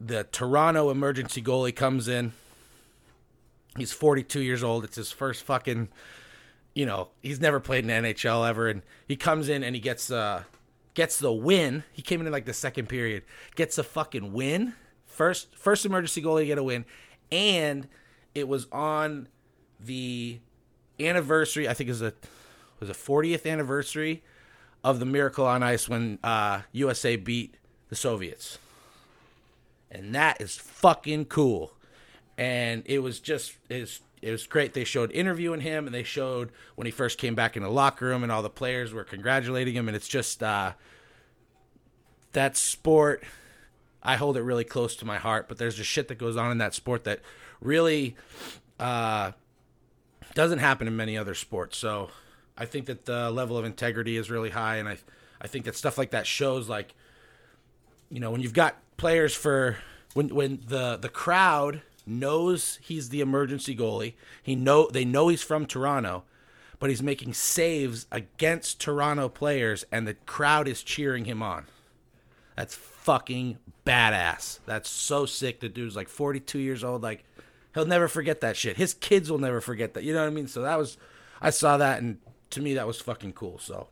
The 0.00 0.24
Toronto 0.24 0.88
emergency 0.88 1.42
goalie 1.42 1.76
comes 1.76 2.08
in. 2.08 2.32
He's 3.76 3.92
42 3.92 4.40
years 4.40 4.64
old. 4.64 4.84
It's 4.84 4.96
his 4.96 5.12
first 5.12 5.44
fucking 5.44 5.88
you 6.74 6.86
know, 6.86 7.08
he's 7.20 7.40
never 7.40 7.60
played 7.60 7.84
in 7.84 7.90
NHL 7.90 8.48
ever, 8.48 8.68
and 8.68 8.82
he 9.06 9.16
comes 9.16 9.48
in 9.48 9.62
and 9.62 9.74
he 9.74 9.80
gets 9.80 10.10
uh, 10.10 10.44
gets 10.94 11.18
the 11.18 11.32
win. 11.32 11.84
He 11.92 12.02
came 12.02 12.20
in 12.20 12.26
in 12.26 12.32
like 12.32 12.46
the 12.46 12.52
second 12.52 12.88
period, 12.88 13.24
gets 13.54 13.78
a 13.78 13.82
fucking 13.82 14.32
win. 14.32 14.74
First 15.06 15.54
first 15.56 15.84
emergency 15.84 16.22
goalie 16.22 16.40
to 16.40 16.46
get 16.46 16.58
a 16.58 16.62
win, 16.62 16.84
and 17.32 17.88
it 18.34 18.46
was 18.46 18.66
on 18.70 19.28
the 19.80 20.38
anniversary. 20.98 21.68
I 21.68 21.74
think 21.74 21.88
it 21.88 21.92
was 21.92 22.02
a 22.02 22.14
was 22.80 22.88
the 22.88 22.94
40th 22.94 23.50
anniversary 23.50 24.22
of 24.82 24.98
the 24.98 25.04
Miracle 25.04 25.46
on 25.46 25.62
Ice 25.62 25.88
when 25.88 26.18
uh, 26.24 26.62
USA 26.72 27.16
beat 27.16 27.56
the 27.88 27.96
Soviets, 27.96 28.58
and 29.90 30.14
that 30.14 30.40
is 30.40 30.56
fucking 30.56 31.26
cool. 31.26 31.72
And 32.38 32.82
it 32.86 33.00
was 33.00 33.20
just 33.20 33.56
it 33.68 33.80
was, 33.80 34.00
it 34.22 34.30
was 34.30 34.46
great. 34.46 34.72
They 34.72 34.84
showed 34.84 35.10
interviewing 35.12 35.60
him, 35.60 35.86
and 35.86 35.94
they 35.94 36.02
showed 36.02 36.50
when 36.74 36.86
he 36.86 36.90
first 36.90 37.18
came 37.18 37.34
back 37.34 37.56
in 37.56 37.62
the 37.62 37.68
locker 37.68 38.06
room, 38.06 38.22
and 38.22 38.32
all 38.32 38.42
the 38.42 38.48
players 38.48 38.92
were 38.92 39.04
congratulating 39.04 39.74
him. 39.74 39.88
And 39.88 39.96
it's 39.96 40.08
just 40.08 40.42
uh, 40.42 40.72
that 42.32 42.56
sport. 42.56 43.22
I 44.02 44.16
hold 44.16 44.38
it 44.38 44.42
really 44.42 44.64
close 44.64 44.96
to 44.96 45.04
my 45.04 45.18
heart, 45.18 45.46
but 45.46 45.58
there's 45.58 45.76
just 45.76 45.90
shit 45.90 46.08
that 46.08 46.16
goes 46.16 46.36
on 46.36 46.50
in 46.50 46.58
that 46.58 46.72
sport 46.72 47.04
that 47.04 47.20
really 47.60 48.16
uh, 48.78 49.32
doesn't 50.34 50.60
happen 50.60 50.86
in 50.88 50.96
many 50.96 51.18
other 51.18 51.34
sports. 51.34 51.76
So 51.76 52.08
I 52.60 52.66
think 52.66 52.86
that 52.86 53.06
the 53.06 53.30
level 53.30 53.56
of 53.56 53.64
integrity 53.64 54.18
is 54.18 54.30
really 54.30 54.50
high, 54.50 54.76
and 54.76 54.88
I 54.88 54.98
I 55.40 55.46
think 55.46 55.64
that 55.64 55.74
stuff 55.74 55.96
like 55.96 56.10
that 56.10 56.26
shows 56.26 56.68
like 56.68 56.94
you 58.10 58.20
know 58.20 58.30
when 58.30 58.42
you've 58.42 58.52
got 58.52 58.76
players 58.98 59.34
for 59.34 59.78
when 60.12 60.28
when 60.28 60.60
the 60.66 60.98
the 61.00 61.08
crowd 61.08 61.80
knows 62.06 62.78
he's 62.82 63.08
the 63.08 63.22
emergency 63.22 63.74
goalie. 63.74 64.12
He 64.42 64.54
know 64.54 64.88
they 64.92 65.06
know 65.06 65.28
he's 65.28 65.42
from 65.42 65.64
Toronto, 65.64 66.24
but 66.78 66.90
he's 66.90 67.02
making 67.02 67.32
saves 67.32 68.06
against 68.12 68.78
Toronto 68.78 69.30
players, 69.30 69.86
and 69.90 70.06
the 70.06 70.14
crowd 70.14 70.68
is 70.68 70.82
cheering 70.82 71.24
him 71.24 71.42
on. 71.42 71.64
That's 72.56 72.74
fucking 72.74 73.56
badass. 73.86 74.58
That's 74.66 74.90
so 74.90 75.24
sick. 75.24 75.60
The 75.60 75.70
dude's 75.70 75.96
like 75.96 76.08
42 76.08 76.58
years 76.58 76.84
old. 76.84 77.02
Like 77.02 77.24
he'll 77.72 77.86
never 77.86 78.06
forget 78.06 78.42
that 78.42 78.56
shit. 78.56 78.76
His 78.76 78.92
kids 78.92 79.30
will 79.30 79.38
never 79.38 79.62
forget 79.62 79.94
that. 79.94 80.04
You 80.04 80.12
know 80.12 80.20
what 80.20 80.26
I 80.26 80.34
mean? 80.34 80.46
So 80.46 80.60
that 80.62 80.76
was, 80.76 80.98
I 81.40 81.48
saw 81.48 81.78
that, 81.78 82.02
and 82.02 82.18
to 82.50 82.60
me 82.60 82.74
that 82.74 82.86
was 82.86 83.00
fucking 83.00 83.32
cool. 83.32 83.58
So, 83.58 83.88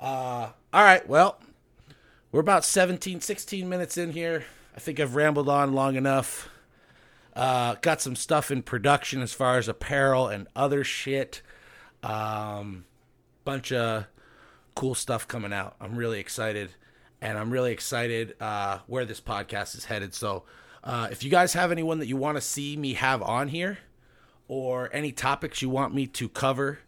uh, 0.00 0.50
all 0.72 0.84
right, 0.84 1.06
well, 1.08 1.40
we're 2.32 2.40
about 2.40 2.64
17, 2.64 3.20
16 3.20 3.68
minutes 3.68 3.96
in 3.96 4.12
here. 4.12 4.44
I 4.76 4.80
think 4.80 4.98
I've 4.98 5.14
rambled 5.14 5.48
on 5.48 5.72
long 5.72 5.96
enough. 5.96 6.48
Uh, 7.34 7.76
got 7.80 8.00
some 8.00 8.16
stuff 8.16 8.50
in 8.50 8.62
production 8.62 9.22
as 9.22 9.32
far 9.32 9.58
as 9.58 9.68
apparel 9.68 10.28
and 10.28 10.46
other 10.54 10.84
shit. 10.84 11.42
Um, 12.02 12.84
bunch 13.44 13.72
of 13.72 14.06
cool 14.74 14.94
stuff 14.94 15.26
coming 15.28 15.52
out. 15.52 15.76
I'm 15.80 15.96
really 15.96 16.20
excited, 16.20 16.70
and 17.20 17.38
I'm 17.38 17.50
really 17.50 17.72
excited 17.72 18.34
uh, 18.40 18.78
where 18.86 19.04
this 19.04 19.20
podcast 19.20 19.76
is 19.76 19.84
headed. 19.84 20.14
So, 20.14 20.44
uh, 20.82 21.08
if 21.10 21.24
you 21.24 21.30
guys 21.30 21.54
have 21.54 21.72
anyone 21.72 21.98
that 22.00 22.06
you 22.06 22.16
want 22.16 22.36
to 22.36 22.42
see 22.42 22.76
me 22.76 22.94
have 22.94 23.22
on 23.22 23.48
here, 23.48 23.78
or 24.48 24.90
any 24.92 25.12
topics 25.12 25.62
you 25.62 25.70
want 25.70 25.94
me 25.94 26.06
to 26.06 26.28
cover, 26.28 26.80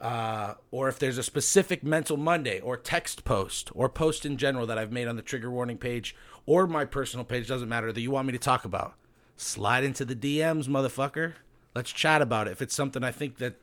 uh, 0.00 0.54
or 0.70 0.88
if 0.88 0.98
there's 0.98 1.18
a 1.18 1.22
specific 1.22 1.82
Mental 1.82 2.16
Monday 2.16 2.60
or 2.60 2.76
text 2.76 3.24
post 3.24 3.70
or 3.74 3.88
post 3.88 4.26
in 4.26 4.36
general 4.36 4.66
that 4.66 4.78
I've 4.78 4.92
made 4.92 5.08
on 5.08 5.16
the 5.16 5.22
trigger 5.22 5.50
warning 5.50 5.78
page 5.78 6.14
or 6.44 6.66
my 6.66 6.84
personal 6.84 7.24
page, 7.24 7.48
doesn't 7.48 7.68
matter, 7.68 7.92
that 7.92 8.00
you 8.00 8.10
want 8.10 8.26
me 8.26 8.32
to 8.32 8.38
talk 8.38 8.64
about, 8.64 8.94
slide 9.36 9.84
into 9.84 10.04
the 10.04 10.14
DMs, 10.14 10.66
motherfucker. 10.66 11.34
Let's 11.74 11.92
chat 11.92 12.22
about 12.22 12.46
it. 12.46 12.52
If 12.52 12.62
it's 12.62 12.74
something 12.74 13.02
I 13.02 13.10
think 13.10 13.38
that 13.38 13.54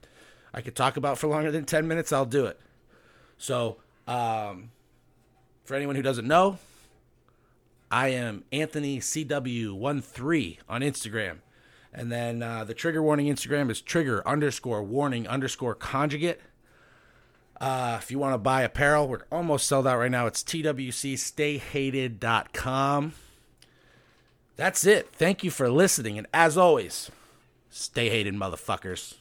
I 0.53 0.61
could 0.61 0.75
talk 0.75 0.97
about 0.97 1.17
for 1.17 1.27
longer 1.27 1.51
than 1.51 1.65
10 1.65 1.87
minutes, 1.87 2.11
I'll 2.11 2.25
do 2.25 2.45
it. 2.45 2.59
So, 3.37 3.77
um, 4.07 4.71
for 5.63 5.75
anyone 5.75 5.95
who 5.95 6.01
doesn't 6.01 6.27
know, 6.27 6.59
I 7.89 8.09
am 8.09 8.43
Anthony 8.51 8.99
CW13 8.99 10.57
on 10.67 10.81
Instagram. 10.81 11.37
And 11.93 12.11
then 12.11 12.41
uh, 12.41 12.63
the 12.63 12.73
trigger 12.73 13.03
warning 13.03 13.27
Instagram 13.27 13.69
is 13.69 13.79
trigger 13.79 14.27
underscore 14.27 14.81
warning 14.81 15.27
underscore 15.27 15.75
conjugate. 15.75 16.41
Uh, 17.61 17.99
if 18.01 18.09
you 18.09 18.17
want 18.19 18.33
to 18.33 18.39
buy 18.39 18.63
apparel, 18.63 19.07
we're 19.07 19.21
almost 19.31 19.67
sold 19.67 19.85
out 19.87 19.99
right 19.99 20.11
now. 20.11 20.25
It's 20.25 20.43
twcstayhated.com. 20.43 23.13
That's 24.55 24.85
it. 24.85 25.09
Thank 25.13 25.43
you 25.43 25.49
for 25.51 25.69
listening. 25.69 26.17
And 26.17 26.25
as 26.33 26.57
always, 26.57 27.11
stay 27.69 28.09
hated, 28.09 28.33
motherfuckers. 28.35 29.13